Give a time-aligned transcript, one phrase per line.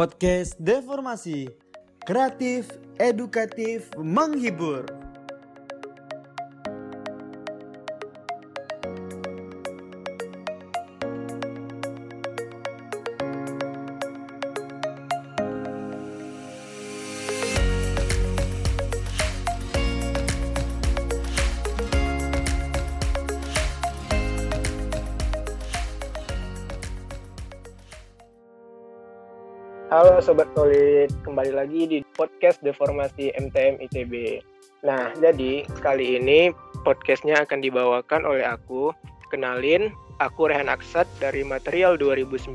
[0.00, 1.52] Podcast Deformasi
[2.08, 4.88] Kreatif, edukatif, menghibur
[30.30, 34.38] Sobat Solid, kembali lagi di podcast Deformasi MTM ITB.
[34.86, 36.54] Nah, jadi kali ini
[36.86, 38.94] podcastnya akan dibawakan oleh aku.
[39.34, 39.90] Kenalin,
[40.22, 42.46] aku Rehan Aksat dari Material 2019.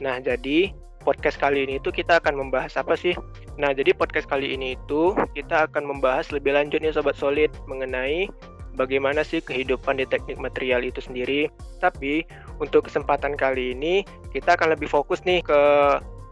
[0.00, 0.72] Nah, jadi
[1.04, 3.12] podcast kali ini itu kita akan membahas apa sih?
[3.60, 8.32] Nah, jadi podcast kali ini itu kita akan membahas lebih lanjut nih Sobat Solid mengenai
[8.80, 11.52] bagaimana sih kehidupan di teknik material itu sendiri.
[11.76, 12.24] Tapi
[12.56, 14.00] untuk kesempatan kali ini
[14.32, 15.60] kita akan lebih fokus nih ke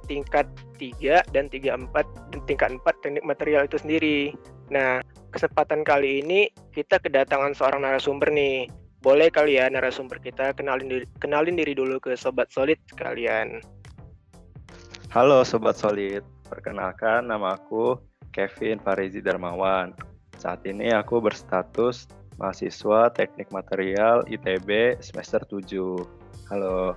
[0.09, 0.49] tingkat
[0.81, 1.93] 3 dan 34
[2.33, 4.33] dan tingkat 4 teknik material itu sendiri.
[4.73, 8.69] Nah, kesempatan kali ini kita kedatangan seorang narasumber nih.
[8.99, 13.63] Boleh kali ya narasumber kita kenalin diri, kenalin diri dulu ke sobat solid sekalian.
[15.15, 17.97] Halo sobat solid, perkenalkan nama aku
[18.35, 19.95] Kevin Farizi Darmawan.
[20.37, 26.03] Saat ini aku berstatus mahasiswa Teknik Material ITB semester 7.
[26.51, 26.95] Halo.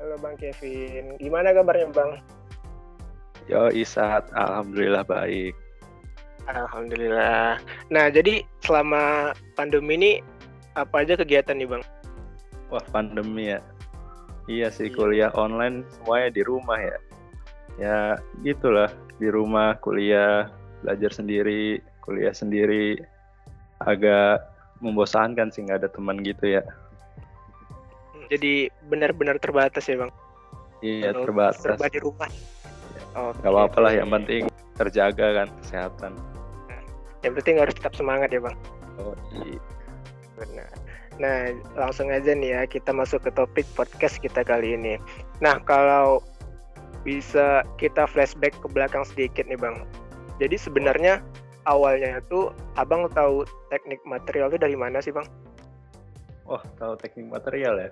[0.00, 2.24] Halo Bang Kevin, gimana kabarnya Bang?
[3.52, 5.52] Yo Isat, Alhamdulillah baik.
[6.48, 7.60] Alhamdulillah.
[7.92, 10.12] Nah, jadi selama pandemi ini
[10.72, 11.84] apa aja kegiatan nih Bang?
[12.72, 13.60] Wah pandemi ya.
[14.48, 16.98] Iya sih kuliah online semuanya di rumah ya.
[17.76, 17.98] Ya
[18.40, 18.88] gitulah
[19.20, 20.48] di rumah kuliah
[20.80, 22.96] belajar sendiri kuliah sendiri
[23.84, 24.48] agak
[24.80, 26.64] membosankan sih nggak ada teman gitu ya.
[28.30, 30.12] Jadi benar-benar terbatas ya bang?
[30.80, 31.60] Iya Kalau terbatas.
[31.60, 32.30] Serba di rumah.
[33.18, 34.46] Oh, gak apa-apa lah yang penting
[34.78, 36.12] terjaga kan kesehatan.
[37.20, 38.56] Yang penting harus tetap semangat ya bang.
[39.02, 39.60] Oh iya.
[40.38, 40.70] Benar.
[41.20, 41.36] Nah
[41.76, 44.96] langsung aja nih ya kita masuk ke topik podcast kita kali ini.
[45.44, 46.24] Nah kalau
[47.04, 49.84] bisa kita flashback ke belakang sedikit nih bang.
[50.40, 51.20] Jadi sebenarnya
[51.68, 52.48] awalnya itu
[52.80, 55.28] abang tahu teknik material itu dari mana sih bang?
[56.48, 57.90] Wah tahu teknik material ya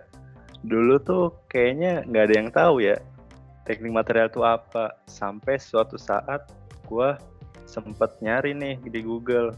[0.67, 2.99] dulu tuh kayaknya nggak ada yang tahu ya
[3.69, 4.97] teknik material itu apa.
[5.05, 6.49] Sampai suatu saat
[6.89, 7.11] gue
[7.69, 9.53] sempet nyari nih di Google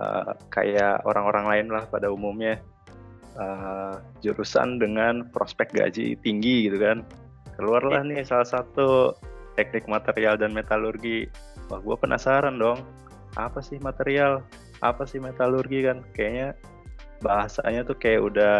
[0.00, 2.56] uh, kayak orang-orang lain lah pada umumnya
[3.36, 7.04] uh, jurusan dengan prospek gaji tinggi gitu kan.
[7.60, 9.12] Keluarlah nih salah satu
[9.60, 11.28] teknik material dan metalurgi.
[11.68, 12.80] Wah gue penasaran dong
[13.36, 14.40] apa sih material?
[14.80, 16.00] Apa sih metalurgi kan?
[16.16, 16.56] Kayaknya
[17.20, 18.56] bahasanya tuh kayak udah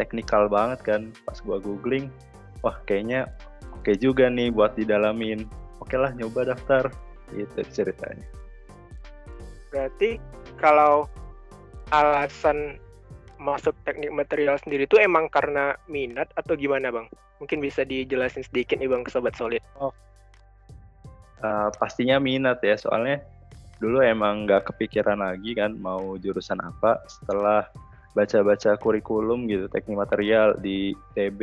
[0.00, 2.08] teknikal banget kan pas gua googling
[2.62, 3.28] wah kayaknya
[3.74, 5.44] oke okay juga nih buat didalamin.
[5.82, 6.88] Oke lah nyoba daftar
[7.34, 8.24] itu ceritanya.
[9.74, 10.22] Berarti
[10.62, 11.10] kalau
[11.90, 12.78] alasan
[13.42, 17.10] masuk teknik material sendiri itu emang karena minat atau gimana bang?
[17.42, 19.60] Mungkin bisa dijelasin sedikit nih bang ke sobat solid.
[19.82, 19.90] Oh.
[21.42, 23.18] uh, pastinya minat ya soalnya
[23.82, 27.02] dulu emang nggak kepikiran lagi kan mau jurusan apa.
[27.10, 27.66] Setelah
[28.12, 31.40] baca-baca kurikulum gitu teknik material di TB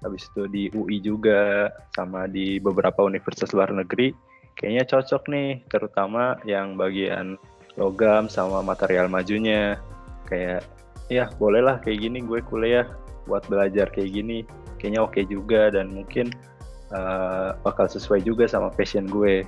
[0.00, 4.12] habis itu di UI juga sama di beberapa universitas luar negeri.
[4.56, 7.36] Kayaknya cocok nih terutama yang bagian
[7.76, 9.76] logam sama material majunya.
[10.28, 10.64] Kayak
[11.12, 12.88] ya bolehlah kayak gini gue kuliah
[13.28, 14.38] buat belajar kayak gini.
[14.80, 16.32] Kayaknya oke okay juga dan mungkin
[16.92, 19.44] uh, bakal sesuai juga sama passion gue.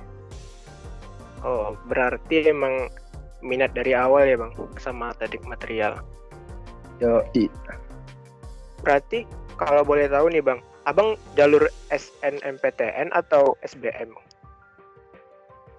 [1.41, 2.89] Oh berarti emang
[3.43, 5.99] minat dari awal ya bang sama teknik material
[7.01, 7.49] Yo, i.
[8.83, 11.63] Berarti kalau boleh tahu nih Bang, Abang jalur
[11.95, 14.11] SNMPTN atau SBM?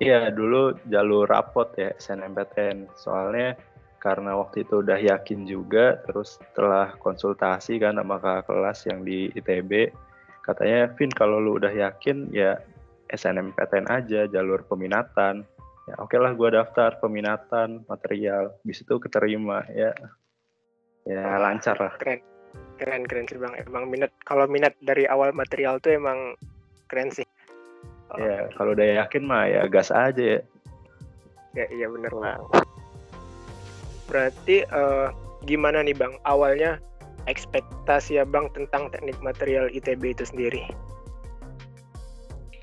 [0.01, 2.89] Iya, dulu jalur rapot ya SNMPTN.
[2.97, 3.53] Soalnya
[4.01, 9.29] karena waktu itu udah yakin juga, terus setelah konsultasi kan sama kakak kelas yang di
[9.37, 9.93] ITB,
[10.41, 12.57] katanya, Vin kalau lu udah yakin ya
[13.13, 15.45] SNMPTN aja, jalur peminatan.
[15.84, 19.93] Ya oke okay lah gue daftar peminatan material, bis itu keterima ya
[21.09, 21.95] ya lancar lah.
[22.01, 22.21] Keren.
[22.74, 23.54] Keren keren sih bang.
[23.65, 26.34] Emang minat kalau minat dari awal material tuh emang
[26.91, 27.27] keren sih.
[28.15, 28.21] Oh.
[28.21, 30.41] ya kalau udah yakin mah ya gas aja ya.
[31.54, 32.39] Ya iya bener lah
[34.09, 35.10] berarti uh,
[35.45, 36.15] gimana nih bang?
[36.28, 36.80] Awalnya
[37.24, 40.62] ekspektasi abang tentang teknik material ITB itu sendiri?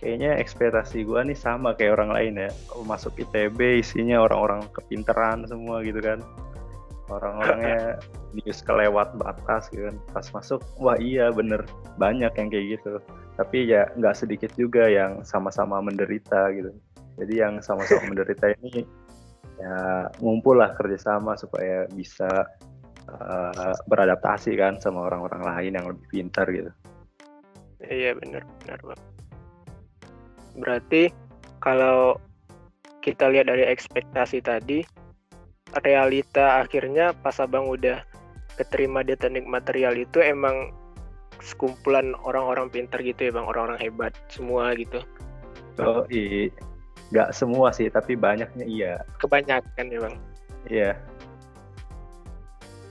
[0.01, 2.49] Kayaknya ekspektasi gue nih sama kayak orang lain ya.
[2.81, 6.23] Masuk ITB isinya orang-orang kepinteran semua gitu kan
[7.11, 7.99] orang-orangnya
[8.35, 9.97] news kelewat batas gitu kan.
[10.15, 11.67] Pas masuk wah iya bener.
[11.99, 13.03] Banyak yang kayak gitu.
[13.35, 16.71] Tapi ya nggak sedikit juga yang sama-sama menderita gitu.
[17.19, 18.87] Jadi yang sama-sama menderita ini
[19.59, 22.47] ya ngumpul lah kerjasama supaya bisa
[23.11, 26.71] uh, beradaptasi kan sama orang-orang lain yang lebih pintar gitu.
[27.81, 29.01] Iya benar benar bang
[30.57, 31.11] berarti
[31.63, 32.19] kalau
[33.01, 34.83] kita lihat dari ekspektasi tadi
[35.79, 36.59] realita.
[36.59, 38.03] Akhirnya pas abang udah
[38.59, 40.75] keterima di teknik material itu emang
[41.41, 43.45] sekumpulan orang-orang pintar gitu ya bang.
[43.47, 45.01] Orang-orang hebat semua gitu.
[45.79, 46.51] Oh iya
[47.11, 48.93] nggak semua sih tapi banyaknya iya.
[49.19, 50.15] Kebanyakan ya bang.
[50.67, 50.91] Iya.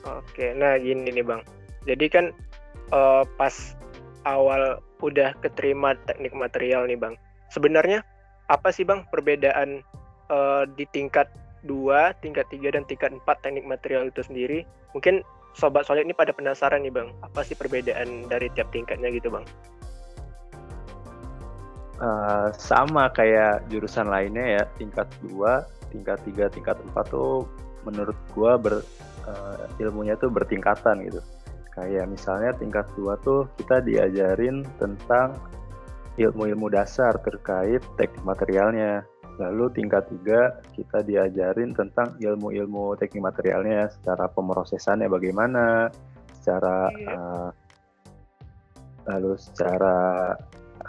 [0.04, 1.40] Oke nah gini nih bang.
[1.88, 2.26] Jadi kan
[2.92, 3.76] uh, pas
[4.28, 7.14] awal udah keterima teknik material nih bang.
[7.48, 8.04] Sebenarnya
[8.52, 9.80] apa sih bang perbedaan
[10.28, 11.30] uh, di tingkat
[11.64, 14.64] dua, tingkat tiga dan tingkat empat teknik material itu sendiri?
[14.96, 15.22] Mungkin
[15.54, 19.44] sobat solid ini pada penasaran nih bang, apa sih perbedaan dari tiap tingkatnya gitu bang?
[22.00, 27.44] Uh, sama kayak jurusan lainnya ya, tingkat 2, tingkat 3, tingkat 4 tuh
[27.84, 28.80] menurut gua ber,
[29.28, 31.20] uh, ilmunya tuh bertingkatan gitu.
[31.76, 35.36] Kayak misalnya tingkat 2 tuh kita diajarin tentang
[36.16, 39.04] ilmu-ilmu dasar terkait teknik materialnya.
[39.40, 45.88] Lalu tingkat tiga kita diajarin tentang ilmu-ilmu teknik materialnya, secara pemrosesannya bagaimana,
[46.36, 47.48] secara uh,
[49.08, 50.36] lalu secara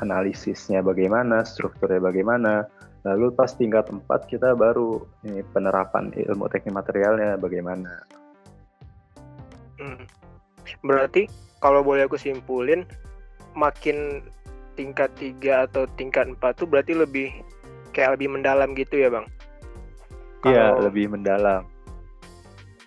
[0.04, 2.68] analisisnya bagaimana, strukturnya bagaimana.
[3.08, 8.04] Lalu pas tingkat empat kita baru ini penerapan ilmu teknik materialnya bagaimana.
[9.80, 10.06] Hmm.
[10.86, 11.26] Berarti
[11.64, 12.86] kalau boleh aku simpulin,
[13.58, 14.22] makin
[14.76, 17.30] tingkat tiga atau tingkat empat tuh berarti lebih
[17.92, 19.26] kayak lebih mendalam gitu ya bang?
[20.48, 21.70] Iya lebih mendalam.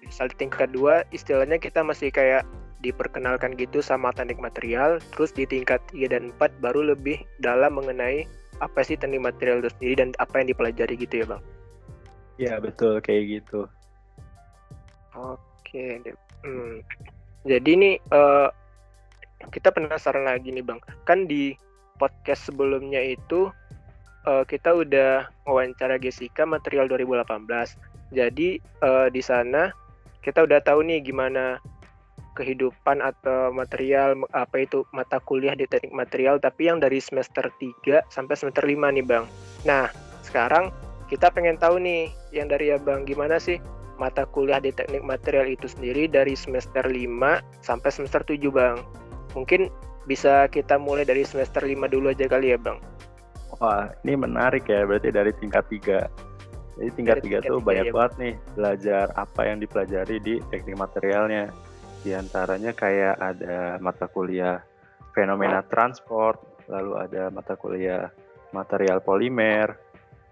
[0.02, 2.42] Misal tingkat dua istilahnya kita masih kayak
[2.84, 8.28] diperkenalkan gitu sama teknik material, terus di tingkat 3 dan 4 baru lebih dalam mengenai
[8.60, 11.42] apa sih teknik material itu sendiri dan apa yang dipelajari gitu ya bang?
[12.36, 13.64] Iya betul kayak gitu.
[15.14, 16.02] Oke,
[16.42, 16.82] hmm.
[17.46, 18.50] jadi nih uh,
[19.48, 21.54] kita penasaran lagi nih bang, kan di
[21.96, 23.48] podcast sebelumnya itu
[24.28, 28.12] uh, kita udah wawancara Jessica material 2018.
[28.12, 29.72] Jadi uh, di sana
[30.24, 31.60] kita udah tahu nih gimana
[32.34, 38.10] kehidupan atau material apa itu mata kuliah di teknik material tapi yang dari semester 3
[38.10, 39.24] sampai semester 5 nih Bang.
[39.62, 39.86] Nah,
[40.26, 40.74] sekarang
[41.06, 43.62] kita pengen tahu nih yang dari ya Bang gimana sih
[44.02, 47.06] mata kuliah di teknik material itu sendiri dari semester 5
[47.62, 48.82] sampai semester 7 Bang.
[49.38, 49.70] Mungkin
[50.10, 52.82] bisa kita mulai dari semester 5 dulu aja kali ya Bang.
[53.58, 56.00] Wah, ini menarik ya, berarti dari tingkat tiga.
[56.74, 57.94] Jadi tingkat tiga tuh banyak ya.
[57.94, 61.54] banget nih belajar apa yang dipelajari di teknik materialnya.
[62.02, 64.58] Di antaranya kayak ada mata kuliah
[65.14, 68.10] fenomena transport, lalu ada mata kuliah
[68.50, 69.78] material polimer,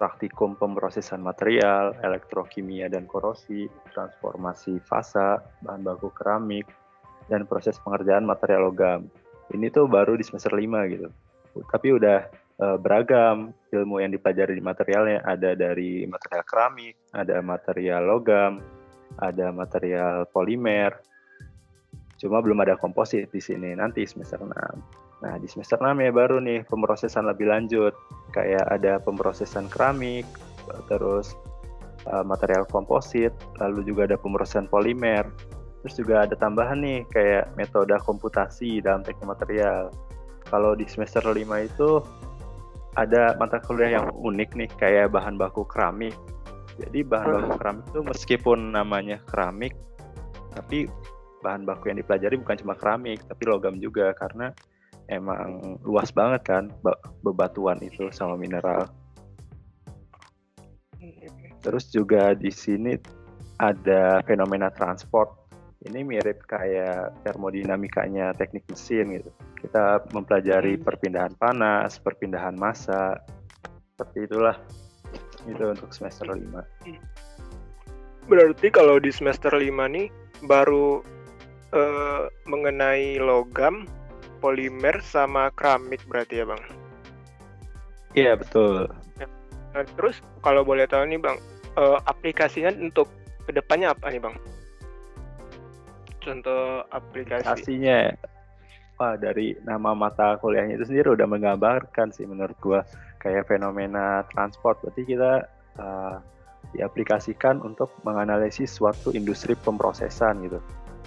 [0.02, 6.66] praktikum pemrosesan material, elektrokimia dan korosi, transformasi fasa, bahan baku keramik,
[7.30, 9.06] dan proses pengerjaan material logam.
[9.54, 11.06] Ini tuh baru di semester 5 gitu.
[11.70, 18.02] Tapi udah uh, beragam ilmu yang dipelajari di materialnya ada dari material keramik, ada material
[18.04, 18.60] logam,
[19.20, 20.92] ada material polimer.
[22.20, 24.52] Cuma belum ada komposit di sini nanti semester 6.
[25.22, 27.94] Nah, di semester 6 ya baru nih pemrosesan lebih lanjut.
[28.34, 30.26] Kayak ada pemrosesan keramik,
[30.90, 31.34] terus
[32.10, 33.30] uh, material komposit,
[33.62, 35.26] lalu juga ada pemrosesan polimer.
[35.82, 39.90] Terus juga ada tambahan nih kayak metode komputasi dalam teknik material.
[40.46, 41.90] Kalau di semester 5 itu
[42.96, 46.12] ada mata kuliah yang unik nih kayak bahan baku keramik.
[46.80, 47.60] Jadi bahan baku hmm.
[47.60, 49.76] keramik itu meskipun namanya keramik,
[50.52, 50.88] tapi
[51.44, 54.52] bahan baku yang dipelajari bukan cuma keramik, tapi logam juga karena
[55.08, 56.64] emang luas banget kan
[57.24, 58.88] bebatuan itu sama mineral.
[61.62, 62.96] Terus juga di sini
[63.60, 65.38] ada fenomena transport.
[65.82, 69.30] Ini mirip kayak termodinamikanya teknik mesin gitu
[69.62, 70.84] kita mempelajari hmm.
[70.84, 73.22] perpindahan panas, perpindahan massa,
[73.94, 74.58] seperti itulah.
[75.46, 76.42] Itu untuk semester 5.
[78.26, 80.10] Berarti kalau di semester 5 nih
[80.46, 81.02] baru
[81.74, 83.86] uh, mengenai logam,
[84.42, 86.62] polimer sama keramik berarti ya, Bang?
[88.18, 88.90] Iya, betul.
[89.72, 91.38] Nah, terus kalau boleh tahu nih, Bang,
[91.78, 93.06] uh, aplikasinya untuk
[93.46, 94.36] ke depannya apa nih, Bang?
[96.22, 97.42] Contoh aplikasi.
[97.42, 98.14] Aplikasinya
[98.96, 102.80] wah dari nama mata kuliahnya itu sendiri udah menggambarkan sih menurut gua
[103.22, 105.46] kayak fenomena transport berarti kita
[105.78, 106.16] uh,
[106.72, 110.58] diaplikasikan untuk menganalisis suatu industri pemrosesan gitu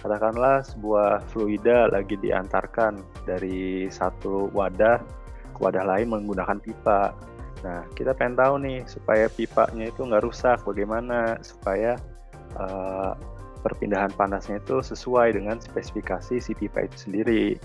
[0.05, 5.01] katakanlah sebuah fluida lagi diantarkan dari satu wadah
[5.55, 7.15] ke wadah lain menggunakan pipa.
[7.63, 11.97] Nah, kita pengen tahu nih supaya pipanya itu nggak rusak, bagaimana supaya
[12.59, 13.17] uh,
[13.65, 17.57] perpindahan panasnya itu sesuai dengan spesifikasi si pipa itu sendiri.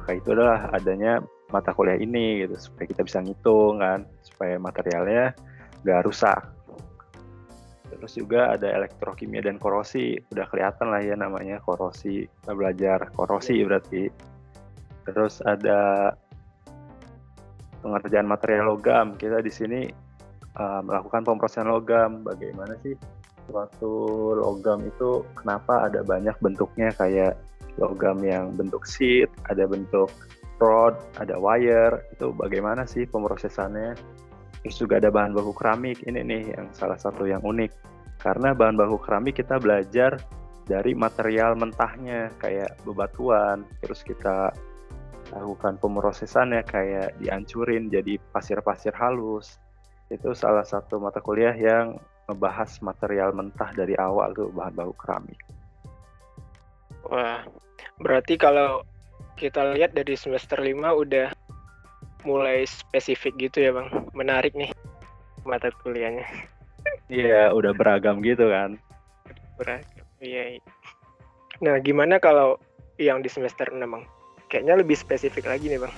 [0.00, 1.20] Maka itu adalah adanya
[1.52, 2.56] mata kuliah ini gitu.
[2.56, 4.08] Supaya kita bisa ngitung kan.
[4.24, 5.36] Supaya materialnya
[5.84, 6.40] nggak rusak.
[7.90, 10.16] Terus juga ada elektrokimia dan korosi.
[10.32, 12.24] Udah kelihatan lah ya namanya korosi.
[12.24, 14.08] Kita belajar korosi berarti.
[15.04, 16.10] Terus ada
[17.84, 19.20] pengerjaan material logam.
[19.20, 19.84] Kita di sini
[20.56, 22.24] uh, melakukan pemrosesan logam.
[22.24, 22.96] Bagaimana sih
[23.50, 25.20] suatu logam itu?
[25.36, 26.94] Kenapa ada banyak bentuknya?
[26.96, 27.36] Kayak
[27.80, 30.12] logam yang bentuk sheet ada bentuk
[30.60, 33.96] rod, ada wire, itu bagaimana sih pemrosesannya.
[34.60, 37.72] Terus juga ada bahan baku keramik, ini nih yang salah satu yang unik.
[38.20, 40.20] Karena bahan baku keramik kita belajar
[40.68, 44.52] dari material mentahnya, kayak bebatuan, terus kita
[45.32, 49.56] lakukan pemrosesannya kayak dihancurin jadi pasir-pasir halus.
[50.12, 51.96] Itu salah satu mata kuliah yang
[52.28, 55.40] membahas material mentah dari awal tuh bahan baku keramik.
[57.08, 57.46] Wah,
[58.02, 58.84] berarti kalau
[59.40, 61.32] kita lihat dari semester 5 udah
[62.28, 63.88] mulai spesifik gitu ya bang?
[64.12, 64.68] Menarik nih
[65.48, 66.26] mata kuliahnya.
[67.10, 68.78] Iya udah beragam gitu kan.
[69.58, 70.62] Beragam iya, iya.
[71.58, 72.56] Nah gimana kalau
[73.02, 74.06] yang di semester 6 bang?
[74.46, 75.94] Kayaknya lebih spesifik lagi nih bang.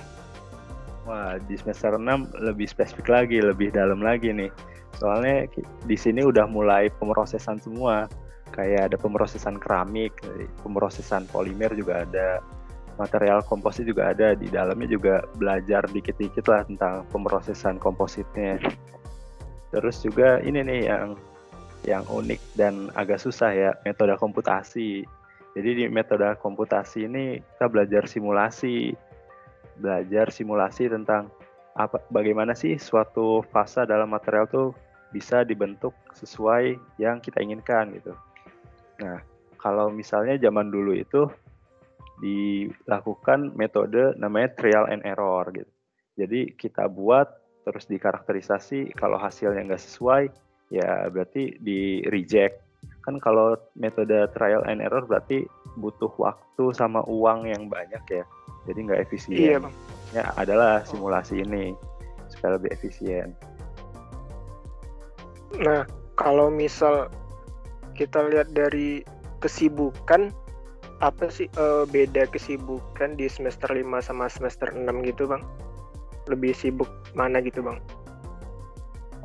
[1.05, 4.49] Wah di semester 6 lebih spesifik lagi lebih dalam lagi nih.
[4.97, 5.45] Soalnya
[5.85, 8.09] di sini udah mulai pemrosesan semua
[8.53, 10.13] kayak ada pemrosesan keramik
[10.61, 12.39] pemrosesan polimer juga ada
[12.97, 18.61] material komposit juga ada di dalamnya juga belajar dikit-dikit lah tentang pemrosesan kompositnya.
[19.73, 21.17] Terus juga ini nih yang
[21.83, 25.03] yang unik dan agak susah ya metode komputasi.
[25.53, 28.93] Jadi di metode komputasi ini kita belajar simulasi
[29.73, 31.33] belajar simulasi tentang
[31.73, 34.69] apa bagaimana sih suatu fase dalam material tuh
[35.09, 38.13] bisa dibentuk sesuai yang kita inginkan gitu
[39.03, 39.19] nah
[39.59, 41.27] kalau misalnya zaman dulu itu
[42.23, 45.71] dilakukan metode namanya trial and error gitu.
[46.19, 47.27] Jadi kita buat
[47.63, 50.23] terus dikarakterisasi kalau hasilnya nggak sesuai
[50.71, 52.59] ya berarti di reject.
[53.03, 55.47] Kan kalau metode trial and error berarti
[55.79, 58.23] butuh waktu sama uang yang banyak ya.
[58.67, 59.39] Jadi nggak efisien.
[59.39, 59.75] Iya, Bang.
[60.15, 61.75] Ya adalah simulasi ini
[62.31, 63.35] supaya lebih efisien.
[65.59, 65.83] Nah,
[66.15, 67.09] kalau misal
[67.93, 69.05] kita lihat dari
[69.41, 70.33] kesibukan
[71.03, 75.43] apa sih uh, beda kesibukan di semester 5 sama semester 6 gitu bang?
[76.31, 77.77] Lebih sibuk mana gitu bang?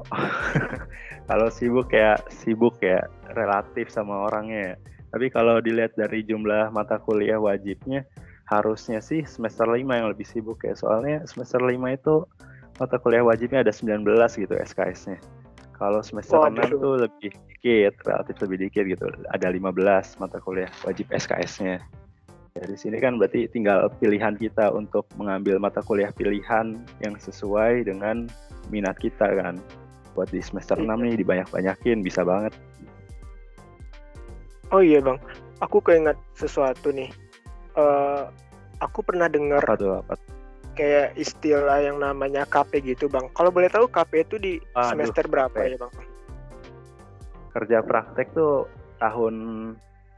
[1.29, 3.07] kalau sibuk ya sibuk ya
[3.37, 4.75] relatif sama orangnya.
[5.09, 8.05] Tapi kalau dilihat dari jumlah mata kuliah wajibnya
[8.49, 10.75] harusnya sih semester 5 yang lebih sibuk ya.
[10.75, 12.27] Soalnya semester 5 itu
[12.83, 14.03] mata kuliah wajibnya ada 19
[14.35, 15.19] gitu SKS-nya.
[15.79, 19.07] Kalau semester oh, 6 tuh lebih dikit, relatif lebih dikit gitu.
[19.31, 21.79] Ada 15 mata kuliah wajib SKS-nya.
[22.59, 28.27] Dari sini kan berarti tinggal pilihan kita untuk mengambil mata kuliah pilihan yang sesuai dengan
[28.75, 29.63] minat kita kan.
[30.19, 32.51] Buat di semester 6 nih dibanyak-banyakin bisa banget.
[34.75, 35.17] Oh iya bang,
[35.63, 37.09] aku keinget sesuatu nih.
[37.79, 38.27] Uh,
[38.83, 40.19] aku pernah dengar apa tuh, apa?
[40.79, 43.27] Kayak istilah yang namanya KP gitu bang.
[43.35, 45.93] Kalau boleh tahu KP itu di Aduh, semester berapa ya bang?
[47.59, 48.71] Kerja praktek tuh
[49.03, 49.35] tahun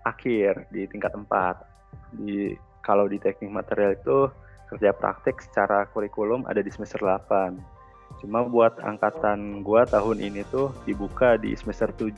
[0.05, 2.21] akhir di tingkat 4.
[2.21, 2.53] Di
[2.85, 4.29] kalau di teknik material itu
[4.69, 7.57] kerja praktek secara kurikulum ada di semester 8.
[8.21, 12.13] Cuma buat angkatan gua tahun ini tuh dibuka di semester 7.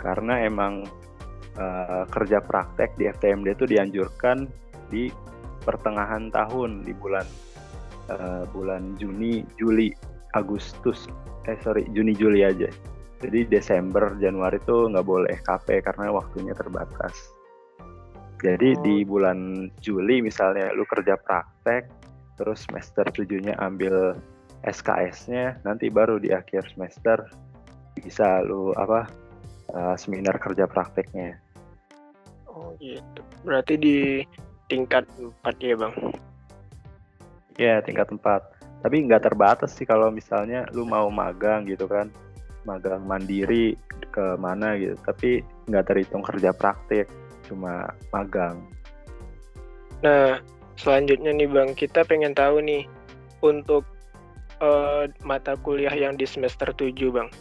[0.00, 0.88] Karena emang
[1.60, 4.48] uh, kerja praktek di FTMD itu dianjurkan
[4.88, 5.12] di
[5.64, 7.26] pertengahan tahun di bulan
[8.12, 9.90] uh, bulan Juni, Juli,
[10.36, 11.08] Agustus,
[11.48, 12.68] eh sorry Juni Juli aja.
[13.24, 17.16] Jadi Desember, Januari itu nggak boleh KP karena waktunya terbatas.
[18.44, 18.80] Jadi oh.
[18.84, 21.88] di bulan Juli misalnya lu kerja praktek,
[22.36, 24.12] terus semester tujuhnya ambil
[24.68, 27.24] SKS-nya, nanti baru di akhir semester
[27.96, 29.08] bisa lu apa
[29.72, 31.40] uh, seminar kerja prakteknya.
[32.50, 33.20] Oh gitu.
[33.44, 33.98] Berarti di
[34.74, 35.06] tingkat
[35.46, 35.94] 4 ya bang?
[37.54, 38.54] Ya tingkat 4
[38.84, 42.12] tapi nggak terbatas sih kalau misalnya lu mau magang gitu kan.
[42.68, 43.80] Magang mandiri
[44.12, 44.92] ke mana gitu.
[45.00, 45.40] Tapi
[45.72, 47.08] nggak terhitung kerja praktik
[47.48, 48.60] cuma magang.
[50.04, 50.36] Nah
[50.76, 51.72] selanjutnya nih bang.
[51.72, 52.84] Kita pengen tahu nih
[53.40, 53.88] untuk
[54.60, 57.32] uh, mata kuliah yang di semester 7 bang.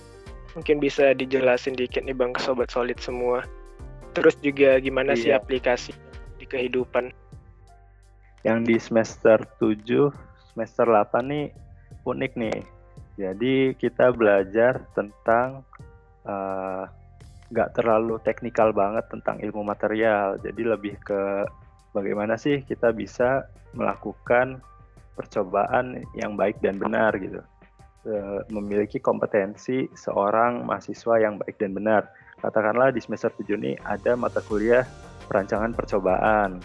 [0.55, 3.43] Mungkin bisa dijelasin dikit nih bang ke sobat solid semua.
[4.15, 5.43] Terus juga gimana sih Iya.
[5.43, 5.91] aplikasi
[6.39, 7.11] di kehidupan?
[8.43, 10.11] Yang di semester 7,
[10.53, 11.45] semester 8 nih
[12.03, 12.59] unik nih.
[13.15, 15.63] Jadi kita belajar tentang
[16.27, 16.83] eh,
[17.53, 20.41] nggak terlalu teknikal banget tentang ilmu material.
[20.41, 21.47] Jadi lebih ke
[21.93, 23.47] bagaimana sih kita bisa
[23.77, 24.59] melakukan
[25.13, 27.39] percobaan yang baik dan benar gitu.
[28.03, 32.11] Eh, memiliki kompetensi seorang mahasiswa yang baik dan benar.
[32.43, 34.83] Katakanlah di semester 7 ini ada mata kuliah
[35.31, 36.59] perancangan percobaan.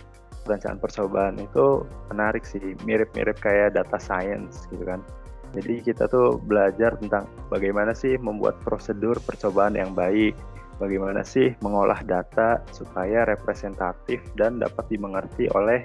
[0.49, 5.05] Perancangan percobaan itu menarik sih, mirip-mirip kayak data science gitu kan.
[5.52, 10.33] Jadi kita tuh belajar tentang bagaimana sih membuat prosedur percobaan yang baik,
[10.81, 15.85] bagaimana sih mengolah data supaya representatif dan dapat dimengerti oleh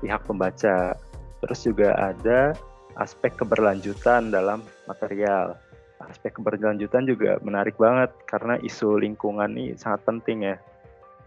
[0.00, 0.96] pihak pembaca.
[1.44, 2.56] Terus juga ada
[2.96, 5.56] aspek keberlanjutan dalam material.
[6.00, 10.56] Aspek keberlanjutan juga menarik banget karena isu lingkungan ini sangat penting ya.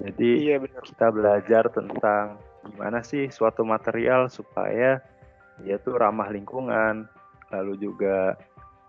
[0.01, 0.81] Jadi Iya benar.
[0.81, 5.03] kita belajar tentang gimana sih suatu material supaya
[5.61, 7.05] dia tuh ramah lingkungan,
[7.53, 8.33] lalu juga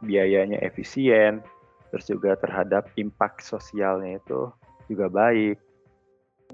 [0.01, 1.45] biayanya efisien,
[1.93, 4.49] terus juga terhadap impact sosialnya itu
[4.89, 5.61] juga baik.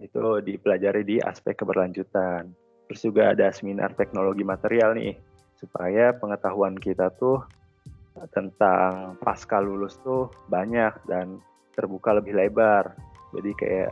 [0.01, 2.51] Itu dipelajari di aspek keberlanjutan.
[2.91, 5.15] Terus juga ada seminar teknologi material nih,
[5.61, 7.45] supaya pengetahuan kita tuh
[8.35, 11.39] tentang pasca lulus tuh banyak dan
[11.79, 12.93] terbuka lebih lebar.
[13.31, 13.91] Jadi kayak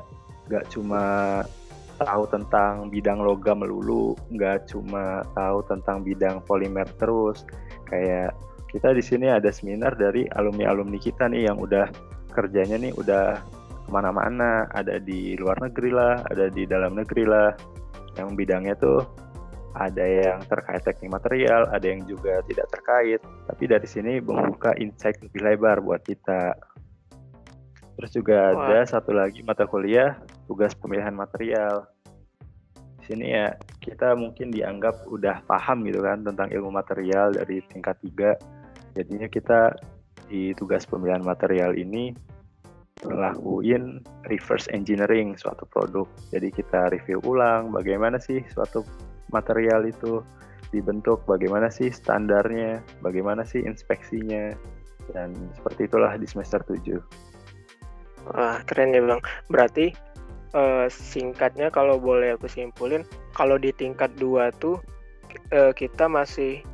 [0.51, 1.05] nggak cuma
[1.99, 7.43] tahu tentang bidang logam melulu, nggak cuma tahu tentang bidang polimer terus.
[7.91, 8.39] Kayak
[8.71, 11.91] kita di sini ada seminar dari alumni-alumni kita nih yang udah
[12.31, 13.43] kerjanya nih udah
[13.89, 17.51] ke mana-mana, ada di luar negeri lah, ada di dalam negeri lah.
[18.15, 19.03] Yang bidangnya tuh
[19.79, 23.21] ada yang terkait teknik material, ada yang juga tidak terkait.
[23.49, 26.55] Tapi dari sini membuka insight lebih lebar buat kita.
[27.99, 28.71] Terus juga Wah.
[28.71, 31.85] ada satu lagi mata kuliah tugas pemilihan material.
[32.99, 38.01] Di sini ya kita mungkin dianggap udah paham gitu kan tentang ilmu material dari tingkat
[38.01, 38.97] 3.
[38.97, 39.77] Jadinya kita
[40.29, 42.13] di tugas pemilihan material ini
[43.05, 46.09] ngelakuin reverse engineering suatu produk.
[46.35, 48.83] Jadi kita review ulang bagaimana sih suatu
[49.31, 50.25] material itu
[50.75, 54.53] dibentuk, bagaimana sih standarnya, bagaimana sih inspeksinya.
[55.09, 57.01] Dan seperti itulah di semester 7.
[58.29, 59.25] Wah, keren ya Bang.
[59.49, 59.89] Berarti
[60.55, 63.05] eh, singkatnya kalau boleh aku simpulin,
[63.37, 64.81] kalau di tingkat 2 tuh
[65.53, 66.65] eh, kita masih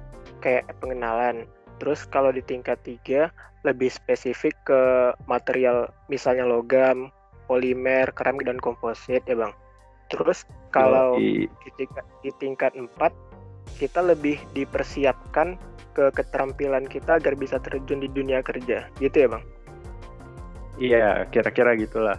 [0.44, 1.48] kayak pengenalan.
[1.82, 3.32] Terus kalau di tingkat 3
[3.64, 4.80] lebih spesifik ke
[5.24, 7.08] material misalnya logam,
[7.48, 9.56] polimer, keramik dan komposit ya Bang.
[10.12, 11.48] Terus kalau di
[11.80, 12.92] tingkat, di tingkat 4
[13.80, 15.56] kita lebih dipersiapkan
[15.96, 18.86] ke keterampilan kita agar bisa terjun di dunia kerja.
[19.00, 19.44] Gitu ya Bang?
[20.76, 22.18] Iya, kira-kira gitulah.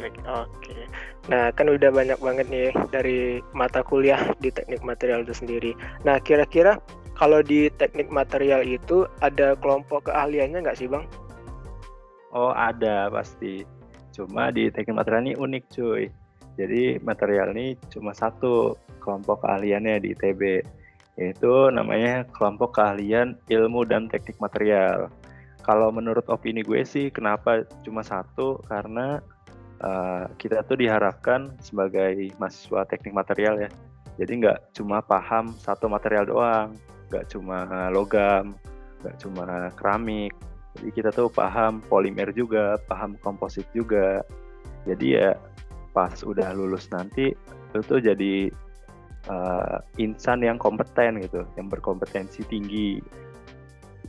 [0.00, 0.88] Oke.
[1.28, 5.72] Nah, kan udah banyak banget nih dari mata kuliah di teknik material itu sendiri.
[6.02, 6.80] Nah, kira-kira
[7.12, 11.04] kalau di teknik material itu ada kelompok keahliannya nggak sih, Bang?
[12.32, 13.62] Oh, ada pasti.
[14.16, 16.08] Cuma di teknik material ini unik, cuy.
[16.56, 20.42] Jadi material ini cuma satu kelompok keahliannya di ITB,
[21.16, 25.08] yaitu namanya kelompok keahlian ilmu dan teknik material.
[25.62, 28.58] Kalau menurut opini gue sih, kenapa cuma satu?
[28.66, 29.22] Karena
[29.82, 33.70] uh, kita tuh diharapkan sebagai mahasiswa teknik material ya.
[34.20, 36.68] Jadi nggak cuma paham satu material doang,
[37.10, 38.56] nggak cuma logam,
[39.02, 40.32] nggak cuma keramik.
[40.78, 44.24] Jadi kita tuh paham polimer juga, paham komposit juga.
[44.88, 45.36] Jadi ya
[45.92, 48.48] pas udah lulus nanti itu tuh jadi
[49.28, 53.00] uh, insan yang kompeten gitu, yang berkompetensi tinggi.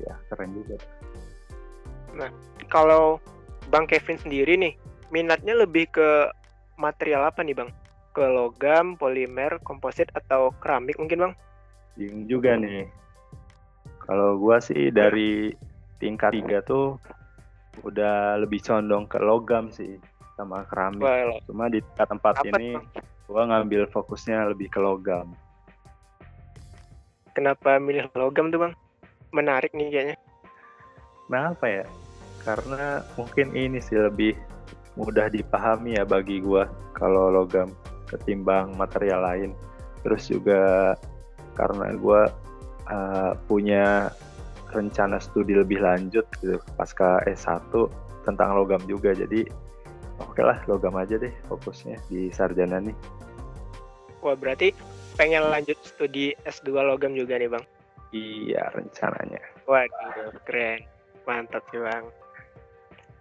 [0.03, 0.77] Ya keren juga.
[2.67, 3.23] Kalau
[3.71, 4.73] Bang Kevin sendiri nih,
[5.13, 6.33] minatnya lebih ke
[6.81, 7.69] material apa nih, Bang?
[8.17, 11.33] Ke logam, polimer, komposit atau keramik mungkin, Bang?
[11.93, 12.89] Bingung juga nih.
[14.01, 15.53] Kalau gua sih dari
[16.01, 16.97] tingkat tiga tuh
[17.85, 20.01] udah lebih condong ke logam sih
[20.33, 21.05] sama keramik.
[21.05, 22.83] Wah, Cuma di tingkat tempat apa ini tuh?
[23.29, 25.29] gua ngambil fokusnya lebih ke logam.
[27.37, 28.73] Kenapa milih logam tuh, Bang?
[29.33, 30.17] Menarik nih kayaknya.
[31.29, 31.85] Kenapa ya?
[32.45, 34.37] Karena mungkin ini sih lebih
[34.99, 37.73] mudah dipahami ya bagi gua kalau logam
[38.09, 39.51] ketimbang material lain.
[40.05, 40.93] Terus juga
[41.57, 42.29] karena gua
[42.89, 44.11] uh, punya
[44.73, 47.71] rencana studi lebih lanjut gitu pasca S1
[48.25, 49.13] tentang logam juga.
[49.13, 49.45] Jadi
[50.21, 52.95] oke lah logam aja deh fokusnya di sarjana nih.
[54.23, 54.71] Wah, berarti
[55.19, 57.65] pengen lanjut studi S2 logam juga nih, Bang?
[58.15, 59.43] Iya rencananya.
[59.67, 60.87] Waduh, keren.
[61.27, 62.07] Mantap sih, Bang.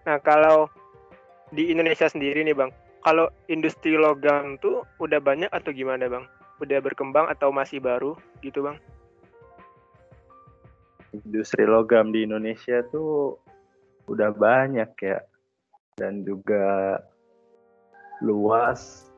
[0.06, 0.70] Nah, kalau
[1.52, 6.24] di Indonesia sendiri nih, Bang, kalau industri logam tuh udah banyak atau gimana bang?
[6.62, 8.14] Udah berkembang atau masih baru
[8.46, 8.78] gitu bang?
[11.12, 13.36] Industri logam di Indonesia tuh
[14.06, 15.18] udah banyak ya
[15.98, 16.98] dan juga
[18.22, 19.10] luas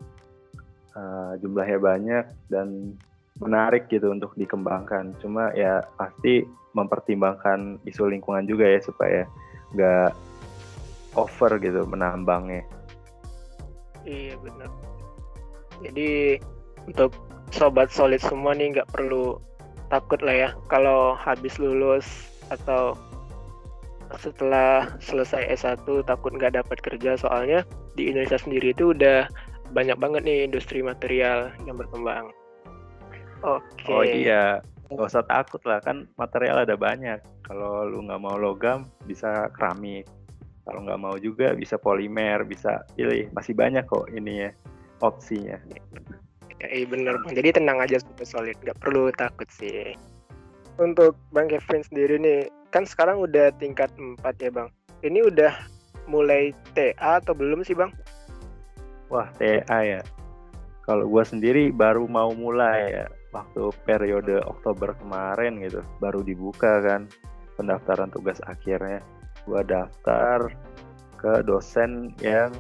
[0.97, 2.97] uh, jumlahnya banyak dan
[3.39, 5.13] menarik gitu untuk dikembangkan.
[5.21, 6.43] Cuma ya pasti
[6.73, 9.23] mempertimbangkan isu lingkungan juga ya supaya
[9.77, 10.11] nggak
[11.15, 12.63] over gitu menambangnya.
[14.05, 14.71] Iya benar.
[15.83, 16.39] Jadi
[16.85, 17.17] untuk
[17.51, 19.41] sobat solid semua nih nggak perlu
[19.89, 22.99] takut lah ya kalau habis lulus atau
[24.21, 27.67] setelah selesai S1 takut nggak dapat kerja soalnya
[27.99, 29.27] di Indonesia sendiri itu udah
[29.75, 32.31] banyak banget nih industri material yang berkembang.
[33.43, 33.65] Oke.
[33.83, 33.93] Okay.
[33.93, 34.45] Oh iya,
[34.93, 37.19] nggak usah takut lah kan material ada banyak.
[37.45, 40.07] Kalau lu nggak mau logam bisa keramik,
[40.65, 43.29] kalau nggak mau juga bisa polimer bisa pilih.
[43.37, 44.51] Masih banyak kok ini ya
[45.05, 45.61] opsinya.
[46.61, 47.33] Ya, iya bener bang.
[47.37, 49.93] Jadi tenang aja super solid nggak perlu takut sih.
[50.81, 52.41] Untuk bang Kevin sendiri nih
[52.73, 54.69] kan sekarang udah tingkat 4 ya bang.
[55.05, 55.53] Ini udah
[56.09, 57.93] mulai TA atau belum sih bang?
[59.13, 60.01] Wah TA ya.
[60.85, 65.85] Kalau gue sendiri baru mau mulai ya waktu periode Oktober kemarin gitu.
[66.01, 67.09] Baru dibuka kan
[67.61, 69.05] pendaftaran tugas akhirnya
[69.45, 70.49] gue daftar
[71.21, 72.53] ke dosen yang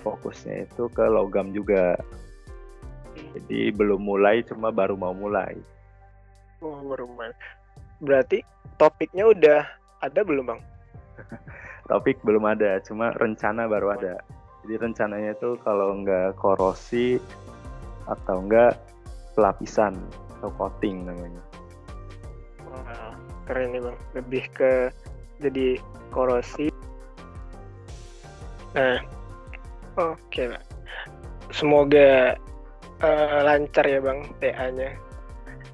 [0.00, 1.96] fokusnya itu ke logam juga.
[3.36, 5.56] Jadi belum mulai, cuma baru mau mulai.
[6.64, 7.32] Oh, baru mulai.
[8.00, 8.40] Berarti
[8.80, 9.60] topiknya udah
[10.00, 10.60] ada belum, Bang?
[11.90, 14.14] Topik belum ada, cuma rencana baru ada.
[14.64, 17.20] Jadi rencananya itu kalau nggak korosi
[18.08, 18.78] atau enggak
[19.36, 19.96] pelapisan
[20.38, 21.42] atau coating namanya.
[22.68, 23.12] Wah,
[23.44, 23.98] keren nih, Bang.
[24.16, 24.72] Lebih ke
[25.40, 25.80] jadi
[26.12, 26.68] korosi.
[28.76, 29.02] Nah,
[29.98, 30.46] oke okay.
[31.50, 32.38] Semoga
[33.02, 34.94] uh, lancar ya bang TA-nya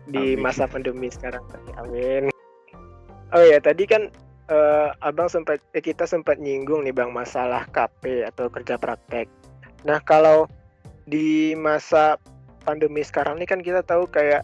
[0.08, 0.42] di Amin.
[0.42, 1.44] masa pandemi sekarang.
[1.76, 2.32] Amin.
[3.34, 4.08] Oh ya tadi kan
[4.48, 9.26] uh, abang sempat eh, kita sempat nyinggung nih bang masalah KP atau kerja praktek.
[9.84, 10.46] Nah kalau
[11.06, 12.18] di masa
[12.66, 14.42] pandemi sekarang ini kan kita tahu kayak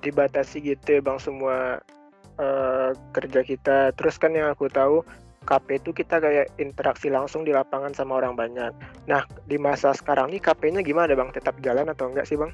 [0.00, 1.84] dibatasi gitu ya bang semua
[2.40, 3.92] uh, kerja kita.
[3.94, 5.04] Terus kan yang aku tahu
[5.44, 8.72] KP itu kita kayak interaksi langsung di lapangan sama orang banyak.
[9.08, 11.32] Nah, di masa sekarang nih KP-nya gimana Bang?
[11.32, 12.52] Tetap jalan atau enggak sih Bang?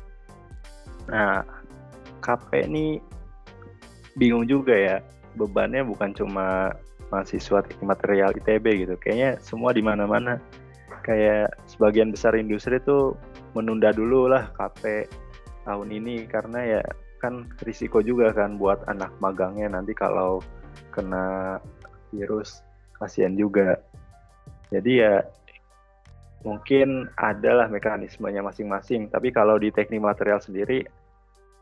[1.10, 1.42] Nah,
[2.22, 3.02] KP ini
[4.14, 4.96] bingung juga ya.
[5.36, 6.72] Bebannya bukan cuma
[7.10, 8.94] mahasiswa material ITB gitu.
[8.98, 10.38] Kayaknya semua di mana-mana.
[11.02, 13.14] Kayak sebagian besar industri itu
[13.54, 15.06] menunda dulu lah KP
[15.66, 16.82] tahun ini karena ya
[17.18, 20.40] kan risiko juga kan buat anak magangnya nanti kalau
[20.92, 21.58] kena
[22.12, 22.60] virus
[22.96, 23.80] kasihan juga.
[24.72, 25.22] Jadi ya
[26.42, 29.10] mungkin adalah mekanismenya masing-masing.
[29.10, 30.86] Tapi kalau di teknik material sendiri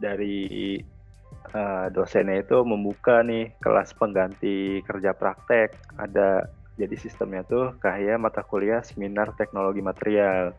[0.01, 0.77] dari
[1.55, 5.73] uh, dosennya itu membuka nih kelas pengganti kerja praktek.
[6.01, 10.53] Ada jadi sistemnya tuh kayak mata kuliah seminar teknologi material.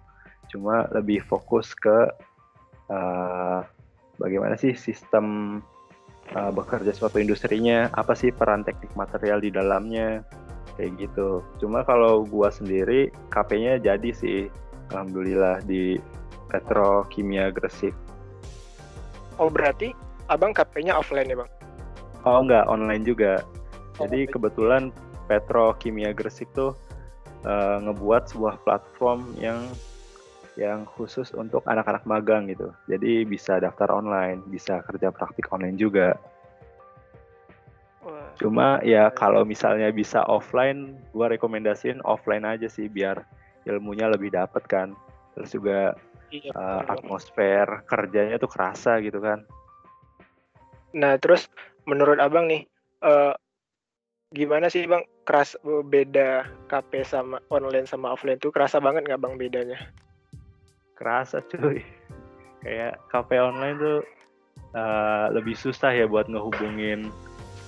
[0.47, 2.10] Cuma lebih fokus ke
[2.89, 3.62] uh,
[4.17, 5.60] bagaimana sih sistem
[6.34, 7.91] uh, bekerja suatu industrinya?
[7.93, 10.23] Apa sih peran teknik material di dalamnya?
[10.75, 11.39] Kayak gitu.
[11.63, 14.51] Cuma kalau gua sendiri KP-nya jadi sih.
[14.93, 15.97] Alhamdulillah di
[16.51, 17.95] Petrokimia Gresik.
[19.41, 19.91] Oh berarti
[20.30, 21.51] abang KP-nya offline ya bang?
[22.28, 22.69] Oh enggak.
[22.69, 23.41] Online juga.
[23.97, 24.93] Oh, jadi kebetulan
[25.25, 26.78] Petrokimia Gresik tuh
[27.47, 29.63] uh, ngebuat sebuah platform yang
[30.55, 32.71] yang khusus untuk anak-anak magang gitu.
[32.87, 36.15] Jadi bisa daftar online, bisa kerja praktik online juga.
[38.35, 43.23] Cuma ya kalau misalnya bisa offline, gua rekomendasiin offline aja sih biar
[43.67, 44.91] ilmunya lebih dapet kan.
[45.35, 45.79] Terus juga
[46.31, 49.43] iya, uh, atmosfer kerjanya tuh kerasa gitu kan.
[50.95, 51.47] Nah terus
[51.87, 52.67] menurut abang nih,
[53.03, 53.35] uh,
[54.31, 59.35] gimana sih bang keras beda KP sama online sama offline tuh kerasa banget nggak bang
[59.39, 59.79] bedanya?
[60.95, 61.84] Kerasa cuy.
[62.65, 63.99] Kayak KP online tuh
[64.73, 67.13] uh, lebih susah ya buat ngehubungin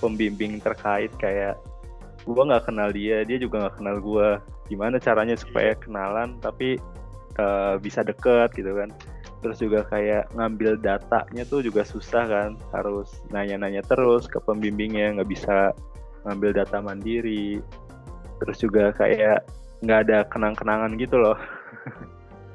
[0.02, 1.12] pembimbing terkait.
[1.22, 1.60] Kayak
[2.26, 4.28] gue nggak kenal dia dia juga nggak kenal gue
[4.68, 6.76] gimana caranya supaya kenalan tapi
[7.38, 8.90] uh, bisa deket gitu kan.
[9.38, 12.50] Terus juga kayak ngambil datanya tuh juga susah kan.
[12.74, 15.70] Harus nanya-nanya terus ke pembimbingnya nggak bisa
[16.26, 17.62] ngambil data mandiri.
[18.42, 19.46] Terus juga kayak
[19.78, 21.38] nggak ada kenang-kenangan gitu loh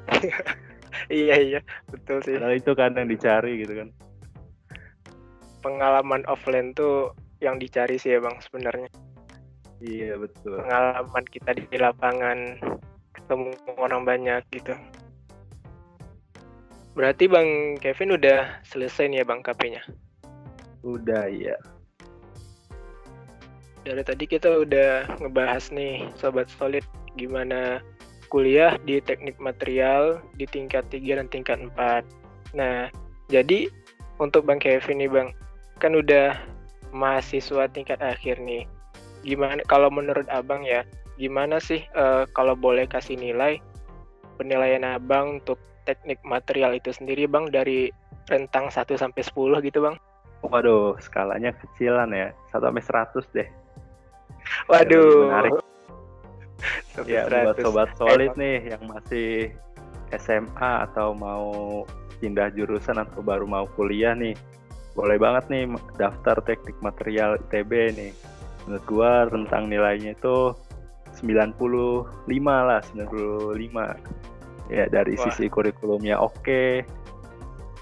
[1.12, 3.88] iya iya betul sih Nah itu kan yang dicari gitu kan
[5.64, 8.90] pengalaman offline tuh yang dicari sih ya bang sebenarnya
[9.80, 12.60] iya betul pengalaman kita di lapangan
[13.24, 14.76] ketemu orang banyak gitu.
[16.94, 19.82] Berarti Bang Kevin udah selesai nih ya Bang KP-nya?
[20.84, 21.56] Udah ya.
[23.82, 26.84] Dari tadi kita udah ngebahas nih Sobat Solid
[27.16, 27.80] gimana
[28.34, 32.02] kuliah di teknik material di tingkat 3 dan tingkat 4.
[32.58, 32.90] Nah,
[33.30, 33.70] jadi
[34.18, 35.30] untuk Bang Kevin nih Bang,
[35.78, 36.34] kan udah
[36.90, 38.66] mahasiswa tingkat akhir nih.
[39.22, 40.82] Gimana kalau menurut Abang ya,
[41.14, 43.62] gimana sih uh, kalau boleh kasih nilai
[44.34, 47.94] penilaian Abang untuk teknik material itu sendiri Bang dari
[48.26, 49.94] rentang 1 sampai 10 gitu Bang?
[50.42, 52.34] Waduh, skalanya kecilan ya.
[52.50, 53.48] 1 sampai 100 deh.
[54.66, 55.30] Waduh.
[55.30, 55.73] Menarik.
[57.06, 59.30] Ya, buat sobat solid eh, nih yang masih
[60.14, 61.82] SMA atau mau
[62.22, 64.34] pindah jurusan atau baru mau kuliah nih.
[64.94, 65.64] Boleh banget nih
[65.98, 68.12] daftar teknik material ITB nih.
[68.64, 70.54] Menurut gua rentang nilainya itu
[71.18, 71.58] 95
[72.42, 74.24] lah, 95
[74.72, 75.22] ya dari Wah.
[75.28, 76.84] sisi kurikulumnya oke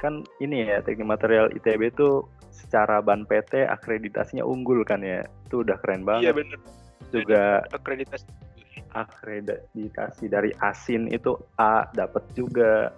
[0.03, 5.63] kan ini ya teknik material ITB itu secara ban PT akreditasinya unggul kan ya itu
[5.63, 6.59] udah keren banget iya benar
[7.15, 8.27] juga akreditasi
[8.93, 12.93] akreditasi dari ASIN itu A dapat juga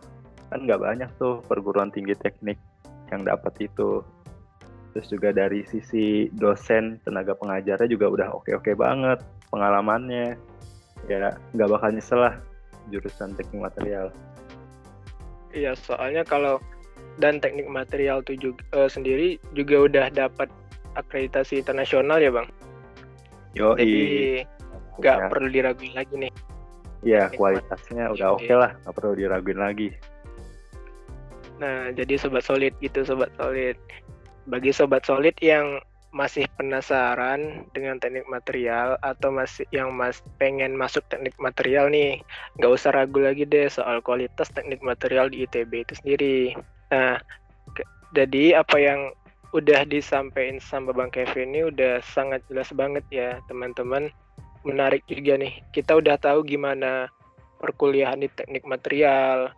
[0.51, 2.59] kan nggak banyak tuh perguruan tinggi teknik
[3.11, 4.03] yang dapat itu
[4.95, 9.19] terus juga dari sisi dosen tenaga pengajarnya juga udah oke-oke banget
[9.51, 10.39] pengalamannya
[11.11, 12.35] ya nggak bakal nyesel lah
[12.93, 14.13] jurusan teknik material.
[15.55, 16.59] Iya, soalnya kalau
[17.23, 20.51] dan teknik material itu juga, uh, sendiri juga udah dapat
[20.99, 22.51] akreditasi internasional ya, Bang.
[23.55, 24.43] Yo, Jadi
[25.01, 25.29] nggak ya.
[25.31, 26.33] perlu diraguin lagi nih.
[27.05, 29.89] Iya, kualitasnya udah oke okay lah, nggak perlu diraguin lagi.
[31.61, 33.77] Nah, jadi sobat solid gitu, sobat solid.
[34.49, 35.79] Bagi sobat solid yang
[36.15, 42.23] masih penasaran dengan teknik material atau masih yang mas pengen masuk teknik material nih
[42.55, 46.55] nggak usah ragu lagi deh soal kualitas teknik material di ITB itu sendiri
[46.95, 47.19] nah
[47.75, 47.83] ke,
[48.15, 49.11] jadi apa yang
[49.59, 54.07] udah disampaikan sama Bang Kevin ini udah sangat jelas banget ya teman-teman
[54.65, 57.13] menarik juga nih kita udah tahu gimana
[57.61, 59.53] perkuliahan di teknik material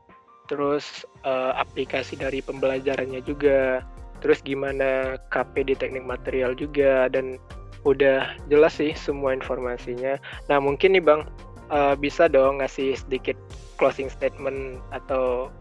[0.46, 3.82] terus uh, aplikasi dari pembelajarannya juga
[4.22, 7.38] terus gimana KP di teknik material juga dan
[7.86, 10.18] udah jelas sih semua informasinya.
[10.50, 11.22] Nah mungkin nih bang
[11.70, 13.38] uh, bisa dong ngasih sedikit
[13.78, 15.52] closing statement atau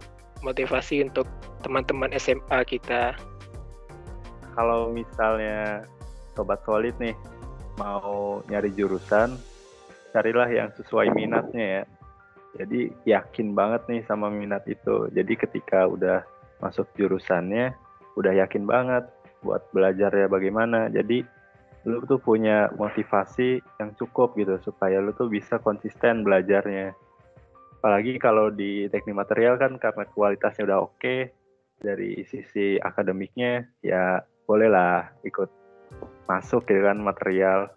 [0.41, 1.29] motivasi untuk
[1.61, 3.13] teman-teman SMA kita.
[4.57, 5.85] Kalau misalnya
[6.33, 7.13] sobat solid nih
[7.75, 9.35] mau nyari jurusan,
[10.15, 11.83] carilah yang sesuai minatnya ya.
[12.55, 15.11] Jadi yakin banget nih sama minat itu.
[15.11, 16.23] Jadi ketika udah
[16.63, 17.75] masuk jurusannya,
[18.15, 19.03] udah yakin banget
[19.43, 20.87] buat belajar ya bagaimana.
[20.87, 21.27] Jadi
[21.85, 26.95] lu tuh punya motivasi yang cukup gitu supaya lu tuh bisa konsisten belajarnya.
[27.83, 31.29] Apalagi kalau di teknik material kan karena kualitasnya udah oke okay,
[31.77, 35.64] dari sisi akademiknya ya bolehlah ikut
[36.25, 37.69] masuk ya kan material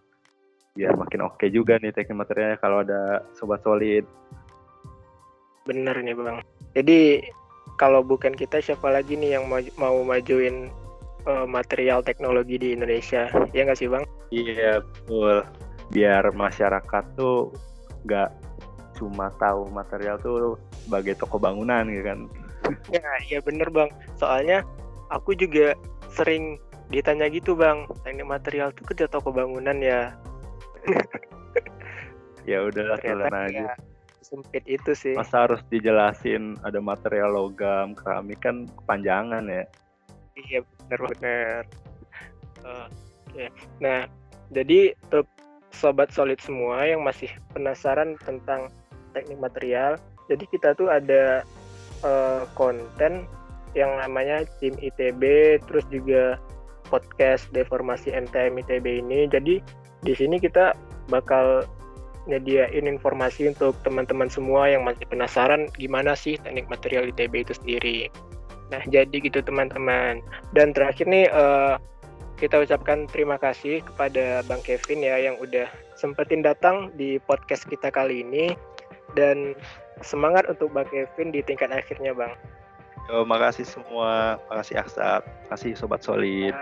[0.78, 4.06] biar makin oke okay juga nih teknik materialnya kalau ada sobat solid.
[5.66, 6.38] Bener nih bang.
[6.78, 7.28] Jadi
[7.76, 10.70] kalau bukan kita siapa lagi nih yang mau, mau majuin
[11.26, 14.04] uh, material teknologi di Indonesia ya nggak sih bang?
[14.30, 15.42] Iya betul
[15.88, 17.50] biar masyarakat tuh
[18.06, 18.30] nggak
[19.00, 22.18] cuma tahu material tuh sebagai toko bangunan gitu kan?
[22.92, 24.62] Ya iya bener bang soalnya
[25.10, 25.74] aku juga
[26.12, 30.16] sering ditanya gitu bang teknik material tuh kerja toko bangunan ya.
[32.50, 33.72] ya udahlah telan aja.
[33.72, 33.76] Ya
[34.28, 35.16] sempit itu sih.
[35.16, 39.64] Masa harus dijelasin ada material logam, keramik kan kepanjangan ya.
[40.36, 41.64] Iya benar-benar.
[42.60, 42.86] Uh,
[43.32, 43.48] okay.
[43.80, 44.04] Nah,
[44.52, 45.26] jadi untuk
[45.72, 48.68] sobat solid semua yang masih penasaran tentang
[49.16, 49.96] teknik material,
[50.28, 51.42] jadi kita tuh ada
[52.04, 53.24] uh, konten
[53.72, 56.36] yang namanya tim ITB, terus juga
[56.88, 59.28] podcast deformasi MTM ITB ini.
[59.28, 59.60] Jadi
[60.02, 60.72] di sini kita
[61.12, 61.64] bakal
[62.28, 67.98] nyediain informasi untuk teman-teman semua yang masih penasaran gimana sih teknik material ITB itu sendiri.
[68.68, 70.20] Nah, jadi gitu teman-teman.
[70.52, 71.80] Dan terakhir nih uh,
[72.36, 77.88] kita ucapkan terima kasih kepada Bang Kevin ya yang udah sempetin datang di podcast kita
[77.90, 78.52] kali ini
[79.16, 79.56] dan
[80.04, 82.36] semangat untuk Bang Kevin di tingkat akhirnya, Bang.
[83.08, 86.52] Yo, makasih semua, makasih Aksab, makasih Sobat Solid.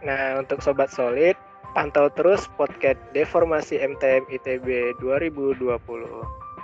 [0.00, 1.36] Nah, untuk Sobat Solid,
[1.76, 5.76] Pantau terus podcast Deformasi MTM ITB 2020.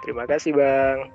[0.00, 1.12] Terima kasih, Bang.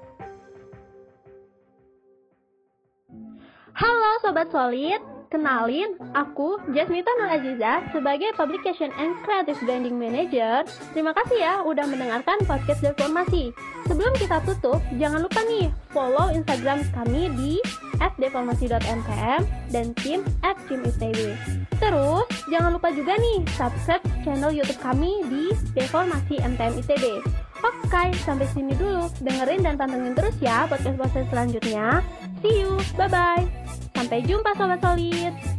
[3.74, 5.02] Halo Sobat Solid,
[5.34, 10.64] Kenalin, aku Jasmita Nur Aziza sebagai Publication and Creative Branding Manager.
[10.94, 13.50] Terima kasih ya udah mendengarkan podcast Deformasi.
[13.90, 17.54] Sebelum kita tutup, jangan lupa nih follow Instagram kami di
[18.22, 19.42] @deformasi.mtm
[19.74, 20.22] dan tim
[20.70, 21.34] @cimITB.
[21.82, 27.06] Terus, jangan lupa juga nih subscribe channel YouTube kami di Deformasi MTM ITB.
[27.66, 29.10] Oke, sampai sini dulu.
[29.26, 32.06] Dengerin dan pantengin terus ya podcast-podcast selanjutnya.
[32.46, 33.65] See you, bye-bye.
[33.96, 35.55] Sampai jumpa Sobat Solid.